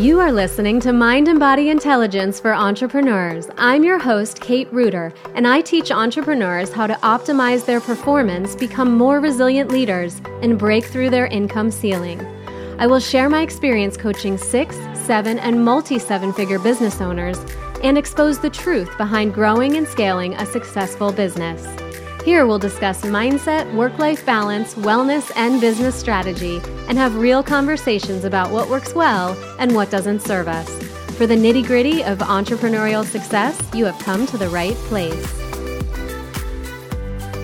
You 0.00 0.20
are 0.20 0.30
listening 0.30 0.78
to 0.80 0.92
Mind 0.92 1.26
and 1.26 1.40
Body 1.40 1.70
Intelligence 1.70 2.38
for 2.38 2.54
Entrepreneurs. 2.54 3.48
I'm 3.58 3.82
your 3.82 3.98
host, 3.98 4.40
Kate 4.40 4.72
Reuter, 4.72 5.12
and 5.34 5.44
I 5.44 5.60
teach 5.60 5.90
entrepreneurs 5.90 6.72
how 6.72 6.86
to 6.86 6.94
optimize 7.02 7.66
their 7.66 7.80
performance, 7.80 8.54
become 8.54 8.96
more 8.96 9.18
resilient 9.18 9.72
leaders, 9.72 10.22
and 10.40 10.56
break 10.56 10.84
through 10.84 11.10
their 11.10 11.26
income 11.26 11.72
ceiling. 11.72 12.24
I 12.78 12.86
will 12.86 13.00
share 13.00 13.28
my 13.28 13.42
experience 13.42 13.96
coaching 13.96 14.38
six, 14.38 14.76
seven, 14.94 15.40
and 15.40 15.64
multi 15.64 15.98
seven 15.98 16.32
figure 16.32 16.60
business 16.60 17.00
owners 17.00 17.38
and 17.82 17.98
expose 17.98 18.38
the 18.38 18.50
truth 18.50 18.96
behind 18.98 19.34
growing 19.34 19.76
and 19.76 19.88
scaling 19.88 20.34
a 20.34 20.46
successful 20.46 21.10
business. 21.10 21.87
Here 22.28 22.44
we'll 22.44 22.58
discuss 22.58 23.00
mindset, 23.06 23.72
work 23.72 23.98
life 23.98 24.26
balance, 24.26 24.74
wellness, 24.74 25.32
and 25.34 25.62
business 25.62 25.94
strategy, 25.94 26.60
and 26.86 26.98
have 26.98 27.16
real 27.16 27.42
conversations 27.42 28.24
about 28.24 28.50
what 28.50 28.68
works 28.68 28.94
well 28.94 29.32
and 29.58 29.74
what 29.74 29.90
doesn't 29.90 30.20
serve 30.20 30.46
us. 30.46 30.68
For 31.14 31.26
the 31.26 31.34
nitty 31.34 31.66
gritty 31.66 32.04
of 32.04 32.18
entrepreneurial 32.18 33.02
success, 33.02 33.58
you 33.72 33.86
have 33.86 33.98
come 34.00 34.26
to 34.26 34.36
the 34.36 34.50
right 34.50 34.74
place. 34.74 35.26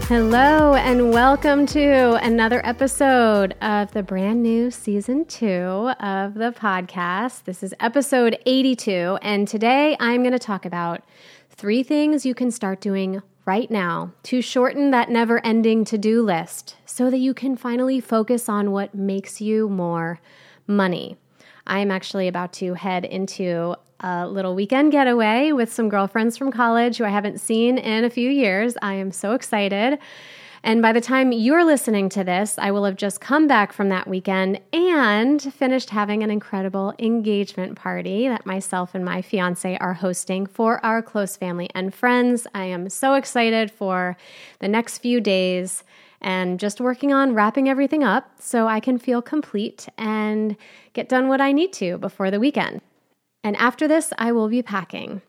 Hello, 0.06 0.74
and 0.74 1.14
welcome 1.14 1.64
to 1.68 2.22
another 2.22 2.60
episode 2.62 3.54
of 3.62 3.90
the 3.92 4.02
brand 4.02 4.42
new 4.42 4.70
season 4.70 5.24
two 5.24 5.92
of 5.98 6.34
the 6.34 6.54
podcast. 6.54 7.44
This 7.44 7.62
is 7.62 7.72
episode 7.80 8.38
82, 8.44 9.16
and 9.22 9.48
today 9.48 9.96
I'm 9.98 10.20
going 10.20 10.32
to 10.32 10.38
talk 10.38 10.66
about 10.66 11.00
three 11.48 11.82
things 11.82 12.26
you 12.26 12.34
can 12.34 12.50
start 12.50 12.82
doing 12.82 13.22
right 13.46 13.70
now 13.70 14.12
to 14.22 14.40
shorten 14.40 14.90
that 14.90 15.10
never 15.10 15.44
ending 15.44 15.84
to 15.84 15.98
do 15.98 16.22
list 16.22 16.76
so 16.86 17.10
that 17.10 17.18
you 17.18 17.34
can 17.34 17.56
finally 17.56 18.00
focus 18.00 18.48
on 18.48 18.70
what 18.70 18.94
makes 18.94 19.40
you 19.40 19.68
more 19.68 20.20
money. 20.66 21.16
I 21.66 21.80
am 21.80 21.90
actually 21.90 22.28
about 22.28 22.52
to 22.54 22.74
head 22.74 23.04
into 23.04 23.74
a 24.00 24.26
little 24.26 24.54
weekend 24.54 24.92
getaway 24.92 25.52
with 25.52 25.72
some 25.72 25.88
girlfriends 25.88 26.36
from 26.36 26.52
college 26.52 26.98
who 26.98 27.04
I 27.04 27.10
haven't 27.10 27.40
seen 27.40 27.78
in 27.78 28.04
a 28.04 28.10
few 28.10 28.30
years. 28.30 28.76
I 28.82 28.94
am 28.94 29.10
so 29.10 29.32
excited. 29.32 29.98
And 30.66 30.80
by 30.80 30.92
the 30.92 31.00
time 31.02 31.30
you're 31.30 31.62
listening 31.62 32.08
to 32.08 32.24
this, 32.24 32.58
I 32.58 32.70
will 32.70 32.86
have 32.86 32.96
just 32.96 33.20
come 33.20 33.46
back 33.46 33.70
from 33.70 33.90
that 33.90 34.08
weekend 34.08 34.58
and 34.72 35.40
finished 35.52 35.90
having 35.90 36.22
an 36.22 36.30
incredible 36.30 36.94
engagement 36.98 37.76
party 37.76 38.28
that 38.28 38.46
myself 38.46 38.94
and 38.94 39.04
my 39.04 39.20
fiance 39.20 39.76
are 39.76 39.92
hosting 39.92 40.46
for 40.46 40.82
our 40.82 41.02
close 41.02 41.36
family 41.36 41.68
and 41.74 41.94
friends. 41.94 42.46
I 42.54 42.64
am 42.64 42.88
so 42.88 43.12
excited 43.12 43.70
for 43.70 44.16
the 44.60 44.68
next 44.68 44.98
few 44.98 45.20
days 45.20 45.84
and 46.22 46.58
just 46.58 46.80
working 46.80 47.12
on 47.12 47.34
wrapping 47.34 47.68
everything 47.68 48.02
up 48.02 48.30
so 48.40 48.66
I 48.66 48.80
can 48.80 48.96
feel 48.96 49.20
complete 49.20 49.86
and 49.98 50.56
get 50.94 51.10
done 51.10 51.28
what 51.28 51.42
I 51.42 51.52
need 51.52 51.74
to 51.74 51.98
before 51.98 52.30
the 52.30 52.40
weekend. 52.40 52.80
And 53.42 53.54
after 53.56 53.86
this, 53.86 54.14
I 54.16 54.32
will 54.32 54.48
be 54.48 54.62
packing. 54.62 55.20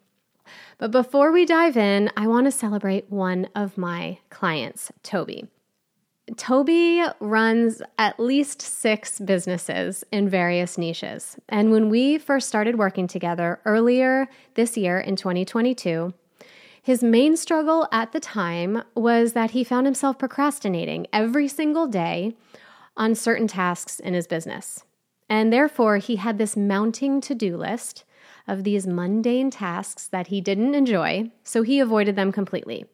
But 0.78 0.92
before 0.92 1.32
we 1.32 1.46
dive 1.46 1.78
in, 1.78 2.12
I 2.18 2.28
want 2.28 2.48
to 2.48 2.52
celebrate 2.52 3.10
one 3.10 3.48
of 3.56 3.78
my 3.78 4.20
clients, 4.30 4.92
Toby. 5.04 5.48
Toby 6.38 7.04
runs 7.20 7.82
at 7.98 8.20
least 8.20 8.62
six 8.62 9.20
businesses 9.20 10.04
in 10.12 10.28
various 10.28 10.78
niches. 10.78 11.38
And 11.48 11.72
when 11.72 11.90
we 11.90 12.18
first 12.18 12.48
started 12.48 12.78
working 12.78 13.08
together 13.08 13.60
earlier 13.64 14.28
this 14.56 14.76
year 14.76 15.00
in 15.00 15.16
2022, 15.16 16.14
his 16.82 17.04
main 17.04 17.38
struggle 17.38 17.88
at 17.92 18.12
the 18.12 18.20
time 18.20 18.84
was 18.96 19.34
that 19.34 19.52
he 19.52 19.64
found 19.64 19.86
himself 19.88 20.18
procrastinating 20.18 21.08
every 21.14 21.48
single 21.48 21.88
day 21.88 22.36
on 22.98 23.16
certain 23.16 23.48
tasks 23.48 24.00
in 24.00 24.14
his 24.14 24.28
business. 24.28 24.84
And 25.30 25.54
therefore, 25.54 25.98
he 25.98 26.18
had 26.18 26.38
this 26.38 26.56
mounting 26.58 27.22
to 27.22 27.34
do 27.34 27.58
list 27.58 28.04
of 28.48 28.64
these 28.64 28.88
mundane 28.88 29.50
tasks 29.50 30.08
that 30.08 30.28
he 30.28 30.42
didn't 30.42 30.76
enjoy, 30.76 31.32
so 31.44 31.62
he 31.62 31.80
avoided 31.80 32.16
them 32.16 32.32
completely. 32.32 32.86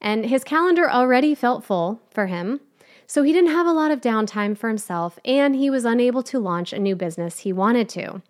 And 0.00 0.26
his 0.26 0.44
calendar 0.44 0.90
already 0.90 1.34
felt 1.34 1.64
full 1.64 2.00
for 2.10 2.26
him, 2.26 2.60
so 3.06 3.22
he 3.22 3.32
didn't 3.32 3.50
have 3.50 3.66
a 3.66 3.72
lot 3.72 3.90
of 3.90 4.00
downtime 4.00 4.56
for 4.56 4.68
himself, 4.68 5.18
and 5.24 5.56
he 5.56 5.70
was 5.70 5.84
unable 5.84 6.22
to 6.24 6.38
launch 6.38 6.72
a 6.72 6.78
new 6.78 6.94
business 6.94 7.40
he 7.40 7.52
wanted 7.52 7.88
to. 7.90 8.22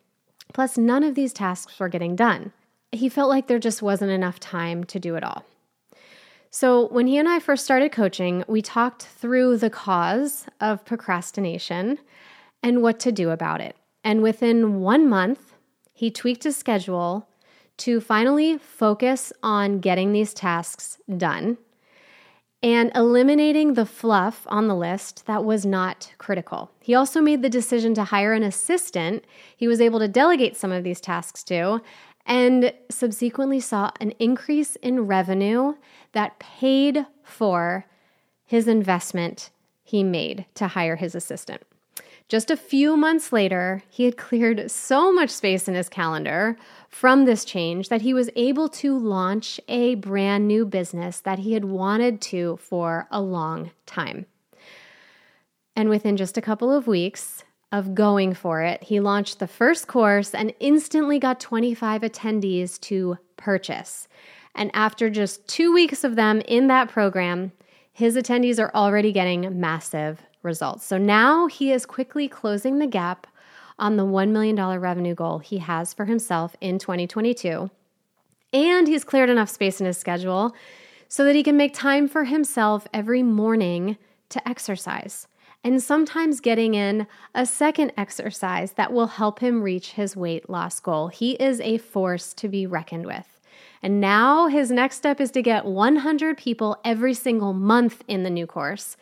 Plus, 0.54 0.78
none 0.78 1.02
of 1.02 1.14
these 1.14 1.32
tasks 1.32 1.78
were 1.78 1.88
getting 1.88 2.16
done. 2.16 2.52
He 2.92 3.08
felt 3.08 3.28
like 3.28 3.48
there 3.48 3.58
just 3.58 3.82
wasn't 3.82 4.12
enough 4.12 4.40
time 4.40 4.84
to 4.84 4.98
do 4.98 5.16
it 5.16 5.24
all. 5.24 5.44
So, 6.50 6.88
when 6.88 7.06
he 7.06 7.18
and 7.18 7.28
I 7.28 7.40
first 7.40 7.64
started 7.64 7.92
coaching, 7.92 8.44
we 8.48 8.62
talked 8.62 9.02
through 9.02 9.58
the 9.58 9.68
cause 9.68 10.46
of 10.60 10.84
procrastination 10.84 11.98
and 12.62 12.82
what 12.82 12.98
to 13.00 13.12
do 13.12 13.30
about 13.30 13.60
it. 13.60 13.76
And 14.02 14.22
within 14.22 14.80
one 14.80 15.08
month, 15.08 15.47
he 15.98 16.12
tweaked 16.12 16.44
his 16.44 16.56
schedule 16.56 17.26
to 17.76 18.00
finally 18.00 18.56
focus 18.56 19.32
on 19.42 19.80
getting 19.80 20.12
these 20.12 20.32
tasks 20.32 20.98
done 21.16 21.58
and 22.62 22.92
eliminating 22.94 23.74
the 23.74 23.84
fluff 23.84 24.46
on 24.46 24.68
the 24.68 24.76
list 24.76 25.26
that 25.26 25.44
was 25.44 25.66
not 25.66 26.12
critical. 26.16 26.70
He 26.80 26.94
also 26.94 27.20
made 27.20 27.42
the 27.42 27.48
decision 27.48 27.94
to 27.94 28.04
hire 28.04 28.32
an 28.32 28.44
assistant 28.44 29.24
he 29.56 29.66
was 29.66 29.80
able 29.80 29.98
to 29.98 30.06
delegate 30.06 30.56
some 30.56 30.70
of 30.70 30.84
these 30.84 31.00
tasks 31.00 31.42
to 31.44 31.80
and 32.24 32.72
subsequently 32.88 33.58
saw 33.58 33.90
an 33.98 34.12
increase 34.20 34.76
in 34.76 35.08
revenue 35.08 35.74
that 36.12 36.38
paid 36.38 37.06
for 37.24 37.86
his 38.44 38.68
investment 38.68 39.50
he 39.82 40.04
made 40.04 40.46
to 40.54 40.68
hire 40.68 40.94
his 40.94 41.16
assistant. 41.16 41.64
Just 42.28 42.50
a 42.50 42.58
few 42.58 42.94
months 42.94 43.32
later, 43.32 43.82
he 43.88 44.04
had 44.04 44.18
cleared 44.18 44.70
so 44.70 45.10
much 45.10 45.30
space 45.30 45.66
in 45.66 45.74
his 45.74 45.88
calendar 45.88 46.58
from 46.90 47.24
this 47.24 47.42
change 47.42 47.88
that 47.88 48.02
he 48.02 48.12
was 48.12 48.28
able 48.36 48.68
to 48.68 48.98
launch 48.98 49.58
a 49.66 49.94
brand 49.94 50.46
new 50.46 50.66
business 50.66 51.20
that 51.20 51.38
he 51.38 51.54
had 51.54 51.64
wanted 51.64 52.20
to 52.20 52.58
for 52.58 53.08
a 53.10 53.22
long 53.22 53.70
time. 53.86 54.26
And 55.74 55.88
within 55.88 56.18
just 56.18 56.36
a 56.36 56.42
couple 56.42 56.70
of 56.70 56.86
weeks 56.86 57.44
of 57.72 57.94
going 57.94 58.34
for 58.34 58.60
it, 58.62 58.82
he 58.82 59.00
launched 59.00 59.38
the 59.38 59.46
first 59.46 59.86
course 59.86 60.34
and 60.34 60.52
instantly 60.60 61.18
got 61.18 61.40
25 61.40 62.02
attendees 62.02 62.78
to 62.80 63.16
purchase. 63.38 64.06
And 64.54 64.70
after 64.74 65.08
just 65.08 65.48
two 65.48 65.72
weeks 65.72 66.04
of 66.04 66.16
them 66.16 66.42
in 66.42 66.66
that 66.66 66.90
program, 66.90 67.52
his 67.90 68.16
attendees 68.16 68.58
are 68.58 68.74
already 68.74 69.12
getting 69.12 69.58
massive 69.58 70.20
results. 70.42 70.84
So 70.84 70.98
now 70.98 71.46
he 71.46 71.72
is 71.72 71.86
quickly 71.86 72.28
closing 72.28 72.78
the 72.78 72.86
gap 72.86 73.26
on 73.78 73.96
the 73.96 74.04
$1 74.04 74.30
million 74.30 74.56
revenue 74.56 75.14
goal 75.14 75.38
he 75.38 75.58
has 75.58 75.94
for 75.94 76.04
himself 76.04 76.56
in 76.60 76.78
2022. 76.78 77.70
And 78.52 78.88
he's 78.88 79.04
cleared 79.04 79.30
enough 79.30 79.50
space 79.50 79.80
in 79.80 79.86
his 79.86 79.98
schedule 79.98 80.54
so 81.08 81.24
that 81.24 81.34
he 81.34 81.42
can 81.42 81.56
make 81.56 81.74
time 81.74 82.08
for 82.08 82.24
himself 82.24 82.86
every 82.92 83.22
morning 83.22 83.96
to 84.30 84.48
exercise. 84.48 85.26
And 85.64 85.82
sometimes 85.82 86.40
getting 86.40 86.74
in 86.74 87.06
a 87.34 87.44
second 87.44 87.92
exercise 87.96 88.72
that 88.72 88.92
will 88.92 89.06
help 89.06 89.40
him 89.40 89.62
reach 89.62 89.92
his 89.92 90.16
weight 90.16 90.48
loss 90.48 90.80
goal. 90.80 91.08
He 91.08 91.32
is 91.32 91.60
a 91.60 91.78
force 91.78 92.32
to 92.34 92.48
be 92.48 92.66
reckoned 92.66 93.06
with. 93.06 93.40
And 93.82 94.00
now 94.00 94.46
his 94.46 94.70
next 94.70 94.96
step 94.96 95.20
is 95.20 95.30
to 95.32 95.42
get 95.42 95.64
100 95.64 96.36
people 96.36 96.78
every 96.84 97.14
single 97.14 97.52
month 97.52 98.02
in 98.08 98.22
the 98.22 98.30
new 98.30 98.46
course, 98.46 98.96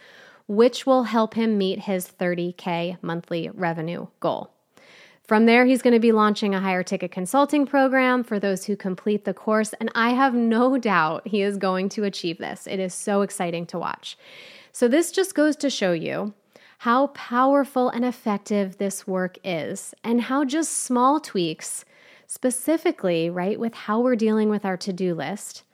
which 0.46 0.86
will 0.86 1.04
help 1.04 1.34
him 1.34 1.58
meet 1.58 1.80
his 1.80 2.06
30K 2.06 2.98
monthly 3.02 3.50
revenue 3.52 4.06
goal. 4.20 4.50
From 5.26 5.46
there, 5.46 5.66
he's 5.66 5.82
going 5.82 5.94
to 5.94 5.98
be 5.98 6.12
launching 6.12 6.54
a 6.54 6.60
higher 6.60 6.84
ticket 6.84 7.10
consulting 7.10 7.66
program 7.66 8.22
for 8.22 8.38
those 8.38 8.66
who 8.66 8.76
complete 8.76 9.24
the 9.24 9.34
course, 9.34 9.72
and 9.80 9.90
I 9.92 10.10
have 10.10 10.34
no 10.34 10.78
doubt 10.78 11.26
he 11.26 11.42
is 11.42 11.56
going 11.56 11.88
to 11.90 12.04
achieve 12.04 12.38
this. 12.38 12.68
It 12.68 12.78
is 12.78 12.94
so 12.94 13.22
exciting 13.22 13.66
to 13.66 13.78
watch. 13.78 14.16
So, 14.70 14.86
this 14.86 15.10
just 15.10 15.34
goes 15.34 15.56
to 15.56 15.70
show 15.70 15.92
you 15.92 16.32
how 16.78 17.08
powerful 17.08 17.88
and 17.88 18.04
effective 18.04 18.78
this 18.78 19.04
work 19.04 19.36
is, 19.42 19.94
and 20.04 20.20
how 20.20 20.44
just 20.44 20.72
small 20.72 21.18
tweaks, 21.18 21.84
specifically, 22.28 23.28
right, 23.28 23.58
with 23.58 23.74
how 23.74 24.00
we're 24.00 24.14
dealing 24.14 24.48
with 24.48 24.64
our 24.64 24.76
to 24.76 24.92
do 24.92 25.12
list, 25.12 25.64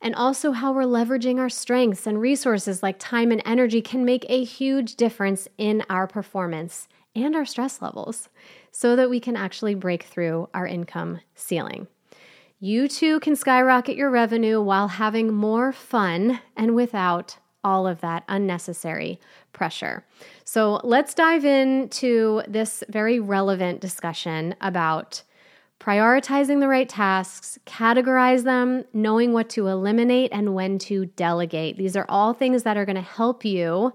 and 0.00 0.14
also 0.14 0.52
how 0.52 0.72
we're 0.72 0.82
leveraging 0.82 1.38
our 1.38 1.48
strengths 1.48 2.06
and 2.06 2.20
resources 2.20 2.82
like 2.82 2.98
time 2.98 3.30
and 3.30 3.42
energy 3.44 3.82
can 3.82 4.04
make 4.04 4.24
a 4.28 4.44
huge 4.44 4.96
difference 4.96 5.46
in 5.58 5.82
our 5.90 6.06
performance 6.06 6.88
and 7.14 7.34
our 7.34 7.44
stress 7.44 7.82
levels 7.82 8.28
so 8.70 8.96
that 8.96 9.10
we 9.10 9.20
can 9.20 9.36
actually 9.36 9.74
break 9.74 10.04
through 10.04 10.48
our 10.54 10.66
income 10.66 11.20
ceiling. 11.34 11.86
You 12.60 12.88
too 12.88 13.20
can 13.20 13.36
skyrocket 13.36 13.96
your 13.96 14.10
revenue 14.10 14.60
while 14.60 14.88
having 14.88 15.32
more 15.32 15.72
fun 15.72 16.40
and 16.56 16.74
without 16.74 17.38
all 17.64 17.86
of 17.86 18.00
that 18.00 18.24
unnecessary 18.28 19.18
pressure. 19.52 20.04
So 20.44 20.80
let's 20.84 21.14
dive 21.14 21.44
into 21.44 22.42
this 22.48 22.82
very 22.88 23.20
relevant 23.20 23.80
discussion 23.80 24.54
about 24.60 25.22
prioritizing 25.80 26.60
the 26.60 26.68
right 26.68 26.88
tasks, 26.88 27.58
categorize 27.66 28.44
them, 28.44 28.84
knowing 28.92 29.32
what 29.32 29.48
to 29.50 29.66
eliminate 29.66 30.30
and 30.30 30.54
when 30.54 30.78
to 30.78 31.06
delegate. 31.06 31.78
These 31.78 31.96
are 31.96 32.06
all 32.08 32.34
things 32.34 32.62
that 32.62 32.76
are 32.76 32.84
going 32.84 32.96
to 32.96 33.02
help 33.02 33.44
you 33.44 33.92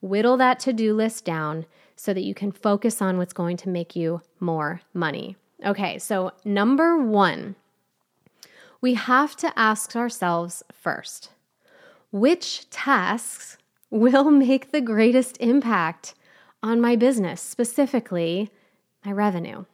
whittle 0.00 0.36
that 0.36 0.60
to 0.60 0.72
do 0.72 0.94
list 0.94 1.24
down 1.24 1.66
so 1.96 2.14
that 2.14 2.22
you 2.22 2.34
can 2.34 2.52
focus 2.52 3.02
on 3.02 3.18
what's 3.18 3.32
going 3.32 3.56
to 3.58 3.68
make 3.68 3.96
you 3.96 4.22
more 4.38 4.80
money. 4.92 5.36
Okay, 5.64 5.98
so 5.98 6.32
number 6.44 6.98
one, 6.98 7.56
we 8.80 8.94
have 8.94 9.34
to 9.36 9.58
ask 9.58 9.96
ourselves 9.96 10.62
first 10.72 11.30
which 12.10 12.70
tasks 12.70 13.58
will 13.90 14.30
make 14.30 14.70
the 14.70 14.80
greatest 14.80 15.36
impact 15.40 16.14
on 16.62 16.80
my 16.80 16.94
business, 16.94 17.40
specifically 17.40 18.50
my 19.04 19.10
revenue. 19.10 19.64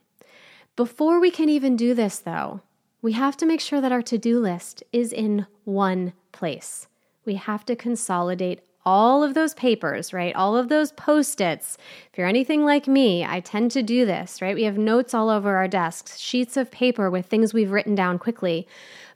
Before 0.80 1.20
we 1.20 1.30
can 1.30 1.50
even 1.50 1.76
do 1.76 1.92
this, 1.92 2.20
though, 2.20 2.62
we 3.02 3.12
have 3.12 3.36
to 3.36 3.44
make 3.44 3.60
sure 3.60 3.82
that 3.82 3.92
our 3.92 4.00
to 4.00 4.16
do 4.16 4.40
list 4.40 4.82
is 4.94 5.12
in 5.12 5.46
one 5.64 6.14
place. 6.32 6.88
We 7.26 7.34
have 7.34 7.66
to 7.66 7.76
consolidate 7.76 8.62
all 8.86 9.22
of 9.22 9.34
those 9.34 9.52
papers, 9.52 10.14
right? 10.14 10.34
All 10.34 10.56
of 10.56 10.70
those 10.70 10.92
post 10.92 11.38
its. 11.42 11.76
If 12.10 12.16
you're 12.16 12.26
anything 12.26 12.64
like 12.64 12.88
me, 12.88 13.26
I 13.26 13.40
tend 13.40 13.72
to 13.72 13.82
do 13.82 14.06
this, 14.06 14.40
right? 14.40 14.54
We 14.54 14.62
have 14.62 14.78
notes 14.78 15.12
all 15.12 15.28
over 15.28 15.54
our 15.54 15.68
desks, 15.68 16.18
sheets 16.18 16.56
of 16.56 16.70
paper 16.70 17.10
with 17.10 17.26
things 17.26 17.52
we've 17.52 17.72
written 17.72 17.94
down 17.94 18.18
quickly, 18.18 18.66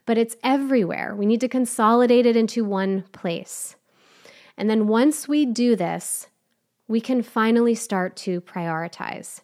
but 0.05 0.19
it's 0.19 0.37
everywhere. 0.43 1.15
We 1.15 1.25
need 1.25 1.41
to 1.41 1.47
consolidate 1.47 2.27
it 2.27 2.35
into 2.35 2.63
one 2.63 3.05
place. 3.11 3.75
And 4.55 4.69
then 4.69 4.85
once 4.85 5.27
we 5.27 5.47
do 5.47 5.75
this, 5.75 6.27
we 6.87 7.01
can 7.01 7.23
finally 7.23 7.73
start 7.73 8.15
to 8.17 8.39
prioritize. 8.41 9.41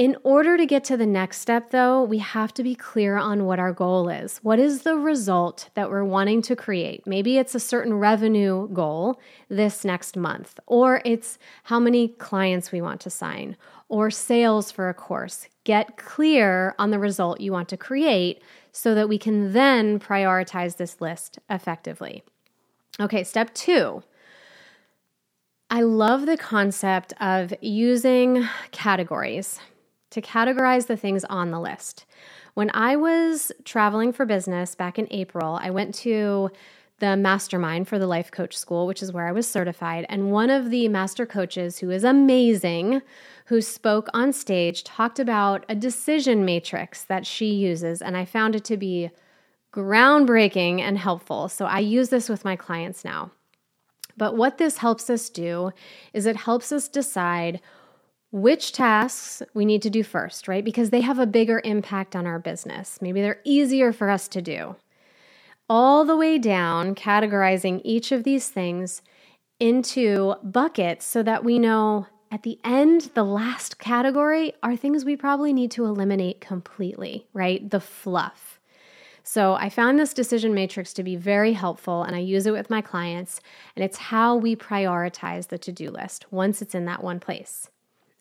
In 0.00 0.16
order 0.22 0.56
to 0.56 0.64
get 0.64 0.82
to 0.84 0.96
the 0.96 1.04
next 1.04 1.40
step, 1.40 1.72
though, 1.72 2.02
we 2.02 2.16
have 2.16 2.54
to 2.54 2.62
be 2.62 2.74
clear 2.74 3.18
on 3.18 3.44
what 3.44 3.58
our 3.58 3.70
goal 3.70 4.08
is. 4.08 4.38
What 4.38 4.58
is 4.58 4.80
the 4.80 4.96
result 4.96 5.68
that 5.74 5.90
we're 5.90 6.04
wanting 6.04 6.40
to 6.40 6.56
create? 6.56 7.06
Maybe 7.06 7.36
it's 7.36 7.54
a 7.54 7.60
certain 7.60 7.92
revenue 7.92 8.66
goal 8.68 9.20
this 9.50 9.84
next 9.84 10.16
month, 10.16 10.58
or 10.66 11.02
it's 11.04 11.38
how 11.64 11.78
many 11.78 12.08
clients 12.08 12.72
we 12.72 12.80
want 12.80 13.02
to 13.02 13.10
sign, 13.10 13.58
or 13.90 14.10
sales 14.10 14.70
for 14.70 14.88
a 14.88 14.94
course. 14.94 15.48
Get 15.64 15.98
clear 15.98 16.74
on 16.78 16.92
the 16.92 16.98
result 16.98 17.42
you 17.42 17.52
want 17.52 17.68
to 17.68 17.76
create 17.76 18.40
so 18.72 18.94
that 18.94 19.06
we 19.06 19.18
can 19.18 19.52
then 19.52 20.00
prioritize 20.00 20.78
this 20.78 21.02
list 21.02 21.40
effectively. 21.50 22.22
Okay, 22.98 23.22
step 23.22 23.52
two. 23.52 24.02
I 25.68 25.82
love 25.82 26.24
the 26.24 26.38
concept 26.38 27.12
of 27.20 27.52
using 27.60 28.48
categories 28.72 29.60
to 30.10 30.20
categorize 30.20 30.86
the 30.86 30.96
things 30.96 31.24
on 31.24 31.50
the 31.50 31.60
list. 31.60 32.04
When 32.54 32.70
I 32.74 32.96
was 32.96 33.52
traveling 33.64 34.12
for 34.12 34.26
business 34.26 34.74
back 34.74 34.98
in 34.98 35.06
April, 35.10 35.58
I 35.62 35.70
went 35.70 35.94
to 35.96 36.50
the 36.98 37.16
mastermind 37.16 37.88
for 37.88 37.98
the 37.98 38.06
life 38.06 38.30
coach 38.30 38.56
school, 38.56 38.86
which 38.86 39.02
is 39.02 39.12
where 39.12 39.26
I 39.26 39.32
was 39.32 39.48
certified. 39.48 40.04
And 40.08 40.30
one 40.30 40.50
of 40.50 40.70
the 40.70 40.86
master 40.88 41.26
coaches, 41.26 41.78
who 41.78 41.90
is 41.90 42.04
amazing, 42.04 43.02
who 43.46 43.60
spoke 43.60 44.08
on 44.12 44.32
stage, 44.32 44.84
talked 44.84 45.18
about 45.18 45.64
a 45.68 45.74
decision 45.74 46.44
matrix 46.44 47.02
that 47.04 47.26
she 47.26 47.46
uses. 47.46 48.02
And 48.02 48.16
I 48.16 48.24
found 48.24 48.54
it 48.54 48.64
to 48.64 48.76
be 48.76 49.10
groundbreaking 49.72 50.80
and 50.80 50.98
helpful. 50.98 51.48
So 51.48 51.64
I 51.64 51.78
use 51.78 52.10
this 52.10 52.28
with 52.28 52.44
my 52.44 52.56
clients 52.56 53.04
now. 53.04 53.30
But 54.16 54.36
what 54.36 54.58
this 54.58 54.78
helps 54.78 55.08
us 55.08 55.30
do 55.30 55.70
is 56.12 56.26
it 56.26 56.36
helps 56.36 56.72
us 56.72 56.88
decide 56.88 57.60
which 58.32 58.72
tasks 58.72 59.42
we 59.54 59.64
need 59.64 59.82
to 59.82 59.90
do 59.90 60.02
first, 60.02 60.46
right? 60.46 60.64
Because 60.64 60.90
they 60.90 61.00
have 61.00 61.18
a 61.18 61.26
bigger 61.26 61.60
impact 61.64 62.14
on 62.14 62.26
our 62.26 62.38
business. 62.38 62.98
Maybe 63.02 63.20
they're 63.20 63.40
easier 63.44 63.92
for 63.92 64.08
us 64.08 64.28
to 64.28 64.42
do. 64.42 64.76
All 65.68 66.04
the 66.04 66.16
way 66.16 66.38
down, 66.38 66.94
categorizing 66.94 67.80
each 67.84 68.12
of 68.12 68.24
these 68.24 68.48
things 68.48 69.02
into 69.58 70.34
buckets 70.42 71.04
so 71.04 71.22
that 71.22 71.44
we 71.44 71.58
know 71.58 72.06
at 72.32 72.44
the 72.44 72.60
end, 72.64 73.10
the 73.14 73.24
last 73.24 73.78
category 73.78 74.52
are 74.62 74.76
things 74.76 75.04
we 75.04 75.16
probably 75.16 75.52
need 75.52 75.72
to 75.72 75.84
eliminate 75.84 76.40
completely, 76.40 77.26
right? 77.32 77.68
The 77.68 77.80
fluff. 77.80 78.60
So 79.24 79.54
I 79.54 79.68
found 79.68 79.98
this 79.98 80.14
decision 80.14 80.54
matrix 80.54 80.92
to 80.94 81.02
be 81.02 81.16
very 81.16 81.52
helpful 81.52 82.04
and 82.04 82.14
I 82.14 82.20
use 82.20 82.46
it 82.46 82.52
with 82.52 82.70
my 82.70 82.80
clients, 82.80 83.40
and 83.76 83.84
it's 83.84 83.98
how 83.98 84.36
we 84.36 84.56
prioritize 84.56 85.48
the 85.48 85.58
to 85.58 85.72
do 85.72 85.90
list 85.90 86.26
once 86.32 86.62
it's 86.62 86.74
in 86.74 86.84
that 86.86 87.02
one 87.02 87.20
place. 87.20 87.68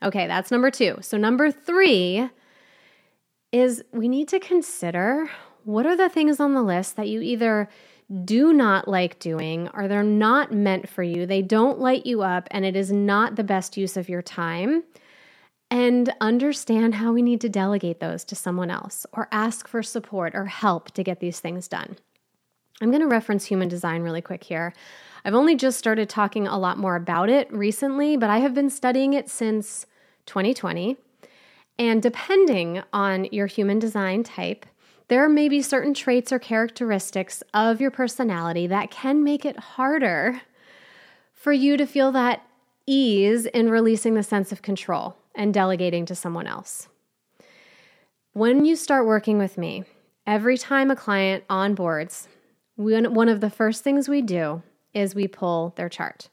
Okay, 0.01 0.27
that's 0.27 0.51
number 0.51 0.71
two. 0.71 0.97
So, 1.01 1.17
number 1.17 1.51
three 1.51 2.29
is 3.51 3.83
we 3.91 4.07
need 4.07 4.27
to 4.29 4.39
consider 4.39 5.29
what 5.63 5.85
are 5.85 5.97
the 5.97 6.09
things 6.09 6.39
on 6.39 6.53
the 6.53 6.63
list 6.63 6.95
that 6.95 7.09
you 7.09 7.21
either 7.21 7.67
do 8.23 8.53
not 8.53 8.87
like 8.87 9.19
doing 9.19 9.69
or 9.73 9.87
they're 9.87 10.03
not 10.03 10.51
meant 10.51 10.89
for 10.89 11.03
you, 11.03 11.25
they 11.25 11.41
don't 11.41 11.79
light 11.79 12.05
you 12.05 12.21
up, 12.21 12.47
and 12.49 12.65
it 12.65 12.75
is 12.75 12.91
not 12.91 13.35
the 13.35 13.43
best 13.43 13.77
use 13.77 13.97
of 13.97 14.09
your 14.09 14.21
time. 14.21 14.83
And 15.71 16.11
understand 16.19 16.95
how 16.95 17.13
we 17.13 17.21
need 17.21 17.41
to 17.41 17.49
delegate 17.49 17.99
those 17.99 18.23
to 18.25 18.35
someone 18.35 18.71
else 18.71 19.05
or 19.13 19.27
ask 19.31 19.67
for 19.67 19.83
support 19.83 20.33
or 20.33 20.45
help 20.45 20.89
to 20.91 21.03
get 21.03 21.19
these 21.19 21.39
things 21.39 21.67
done. 21.67 21.97
I'm 22.81 22.91
going 22.91 23.01
to 23.01 23.07
reference 23.07 23.45
human 23.45 23.67
design 23.67 24.03
really 24.03 24.21
quick 24.21 24.43
here. 24.43 24.73
I've 25.25 25.35
only 25.35 25.55
just 25.55 25.77
started 25.77 26.09
talking 26.09 26.47
a 26.47 26.57
lot 26.57 26.77
more 26.77 26.95
about 26.95 27.29
it 27.29 27.51
recently, 27.51 28.15
but 28.15 28.29
I 28.29 28.39
have 28.39 28.53
been 28.53 28.69
studying 28.69 29.13
it 29.13 29.29
since 29.29 29.85
2020. 30.27 30.97
And 31.77 32.01
depending 32.01 32.83
on 32.93 33.25
your 33.31 33.47
human 33.47 33.79
design 33.79 34.23
type, 34.23 34.65
there 35.09 35.27
may 35.27 35.49
be 35.49 35.61
certain 35.61 35.93
traits 35.93 36.31
or 36.31 36.39
characteristics 36.39 37.43
of 37.53 37.81
your 37.81 37.91
personality 37.91 38.67
that 38.67 38.91
can 38.91 39.23
make 39.23 39.43
it 39.43 39.57
harder 39.57 40.41
for 41.33 41.51
you 41.51 41.77
to 41.77 41.85
feel 41.85 42.11
that 42.11 42.45
ease 42.85 43.45
in 43.45 43.69
releasing 43.69 44.13
the 44.13 44.23
sense 44.23 44.51
of 44.51 44.61
control 44.61 45.17
and 45.35 45.53
delegating 45.53 46.05
to 46.05 46.15
someone 46.15 46.47
else. 46.47 46.87
When 48.33 48.65
you 48.65 48.75
start 48.75 49.05
working 49.05 49.37
with 49.37 49.57
me, 49.57 49.83
every 50.27 50.57
time 50.57 50.91
a 50.91 50.95
client 50.95 51.43
onboards, 51.47 52.27
one 52.79 53.27
of 53.27 53.41
the 53.41 53.49
first 53.49 53.83
things 53.83 54.07
we 54.07 54.21
do 54.21 54.63
is 54.93 55.13
we 55.13 55.27
pull 55.27 55.73
their 55.75 55.89
chart 55.89 56.29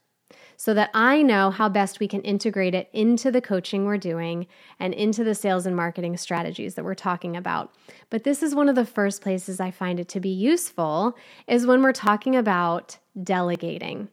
so 0.57 0.73
that 0.73 0.91
I 0.95 1.21
know 1.23 1.51
how 1.51 1.69
best 1.69 2.01
we 2.01 2.09
can 2.09 2.23
integrate 2.23 2.75
it 2.75 2.89
into 2.93 3.31
the 3.31 3.41
coaching 3.41 3.85
we're 3.85 3.99
doing 3.99 4.47
and 4.79 4.95
into 4.95 5.25
the 5.25 5.35
sales 5.35 5.67
and 5.67 5.77
marketing 5.77 6.17
strategies 6.17 6.75
that 6.75 6.85
we're 6.85 6.95
talking 6.95 7.37
about. 7.37 7.75
But 8.11 8.25
this 8.25 8.43
is 8.43 8.55
one 8.55 8.69
of 8.69 8.75
the 8.75 8.87
first 8.87 9.23
places 9.23 9.61
I 9.61 9.71
find 9.71 10.01
it 10.01 10.09
to 10.11 10.21
be 10.21 10.31
useful 10.31 11.17
is 11.47 11.67
when 11.67 11.83
we're 11.83 11.93
talking 11.93 12.37
about 12.37 12.97
delegating. 13.23 14.09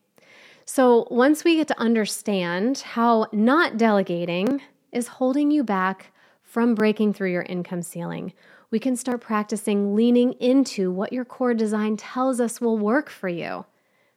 So, 0.66 1.08
once 1.12 1.44
we 1.44 1.58
get 1.58 1.68
to 1.68 1.80
understand 1.80 2.80
how 2.80 3.28
not 3.32 3.78
delegating 3.78 4.62
is 4.92 5.08
holding 5.08 5.52
you 5.52 5.64
back 5.64 6.14
from 6.42 6.74
breaking 6.74 7.14
through 7.14 7.32
your 7.32 7.44
income 7.44 7.82
ceiling, 7.82 8.34
we 8.74 8.80
can 8.80 8.96
start 8.96 9.22
practicing 9.22 9.96
leaning 9.96 10.34
into 10.40 10.92
what 10.92 11.14
your 11.14 11.24
core 11.24 11.54
design 11.54 11.96
tells 11.96 12.40
us 12.40 12.60
will 12.60 12.76
work 12.76 13.08
for 13.08 13.30
you. 13.30 13.66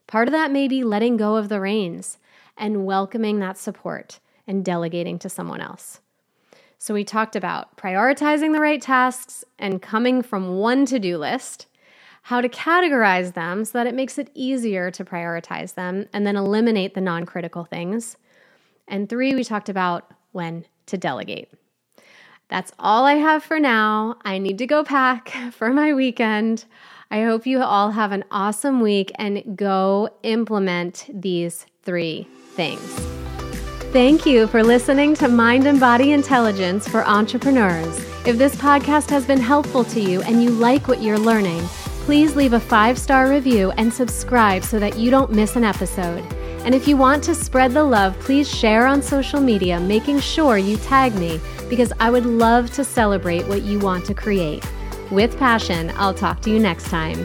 Part 0.07 0.29
of 0.29 0.33
that 0.33 0.51
may 0.51 0.67
be 0.67 0.83
letting 0.83 1.19
go 1.19 1.37
of 1.37 1.51
the 1.51 1.61
reins 1.61 2.17
and 2.57 2.87
welcoming 2.87 3.39
that 3.41 3.59
support 3.59 4.19
and 4.47 4.65
delegating 4.65 5.19
to 5.19 5.29
someone 5.29 5.61
else. 5.61 6.01
So, 6.79 6.95
we 6.95 7.05
talked 7.05 7.37
about 7.37 7.77
prioritizing 7.77 8.55
the 8.55 8.63
right 8.63 8.81
tasks 8.81 9.45
and 9.59 9.83
coming 9.83 10.23
from 10.23 10.57
one 10.57 10.87
to 10.87 10.99
do 10.99 11.19
list, 11.19 11.67
how 12.23 12.41
to 12.41 12.49
categorize 12.49 13.35
them 13.35 13.63
so 13.63 13.73
that 13.77 13.87
it 13.87 13.95
makes 13.95 14.17
it 14.17 14.31
easier 14.33 14.91
to 14.91 15.05
prioritize 15.05 15.75
them 15.75 16.07
and 16.15 16.27
then 16.27 16.35
eliminate 16.35 16.95
the 16.95 17.03
non 17.03 17.27
critical 17.27 17.65
things. 17.67 18.17
And 18.89 19.07
three, 19.07 19.35
we 19.35 19.45
talked 19.45 19.69
about 19.69 20.11
when 20.33 20.65
to 20.87 20.97
delegate. 20.97 21.51
That's 22.49 22.73
all 22.79 23.05
I 23.05 23.15
have 23.15 23.43
for 23.43 23.59
now. 23.59 24.17
I 24.25 24.38
need 24.38 24.59
to 24.59 24.67
go 24.67 24.85
pack 24.85 25.31
for 25.53 25.73
my 25.73 25.95
weekend. 25.95 26.65
I 27.11 27.23
hope 27.23 27.47
you 27.47 27.62
all 27.62 27.93
have 27.93 28.12
an 28.12 28.25
awesome 28.31 28.81
week 28.81 29.12
and 29.17 29.57
go 29.57 30.11
implement 30.23 31.07
these 31.12 31.67
three 31.83 32.26
things. 32.55 32.81
Thank 33.93 34.26
you 34.26 34.47
for 34.49 34.62
listening 34.62 35.15
to 35.15 35.29
Mind 35.29 35.67
and 35.67 35.79
Body 35.79 36.12
Intelligence 36.12 36.88
for 36.88 37.07
Entrepreneurs. 37.07 37.99
If 38.26 38.37
this 38.37 38.57
podcast 38.57 39.09
has 39.11 39.25
been 39.25 39.41
helpful 39.41 39.85
to 39.85 40.00
you 40.00 40.21
and 40.23 40.43
you 40.43 40.50
like 40.50 40.88
what 40.88 41.00
you're 41.00 41.19
learning, 41.19 41.62
please 42.05 42.35
leave 42.35 42.53
a 42.53 42.61
five 42.61 42.99
star 42.99 43.31
review 43.31 43.71
and 43.73 43.93
subscribe 43.93 44.65
so 44.65 44.79
that 44.81 44.99
you 44.99 45.11
don't 45.11 45.33
miss 45.33 45.57
an 45.57 45.65
episode. 45.65 46.25
And 46.66 46.75
if 46.75 46.88
you 46.88 46.96
want 46.96 47.23
to 47.25 47.35
spread 47.37 47.75
the 47.75 47.85
love, 47.85 48.18
please 48.18 48.52
share 48.52 48.88
on 48.88 49.00
social 49.00 49.40
media, 49.40 49.78
making 49.78 50.18
sure 50.18 50.58
you 50.58 50.76
tag 50.78 51.14
me 51.14 51.40
because 51.68 51.92
I 52.00 52.11
would 52.11 52.26
love 52.26 52.73
to 52.73 52.82
celebrate 52.82 53.46
what 53.46 53.62
you 53.62 53.78
want 53.78 54.04
to 54.06 54.14
create. 54.14 54.68
With 55.12 55.38
passion, 55.38 55.92
I'll 55.94 56.12
talk 56.12 56.42
to 56.42 56.50
you 56.50 56.58
next 56.58 56.88
time. 56.88 57.25